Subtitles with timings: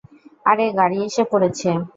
[0.45, 1.69] আরে, গাড়ি এসে পড়েছে।